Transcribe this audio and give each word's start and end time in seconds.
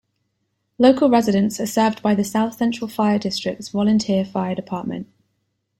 Local 0.79 1.11
residents 1.11 1.59
are 1.59 1.67
served 1.67 2.01
by 2.01 2.15
the 2.15 2.23
South 2.23 2.57
Central 2.57 2.87
Fire 2.87 3.19
District's 3.19 3.69
volunteer 3.69 4.25
fire 4.25 4.55
department. 4.55 5.05